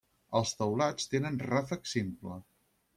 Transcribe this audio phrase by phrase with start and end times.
[0.39, 2.45] Els teulats tenen ràfec simple.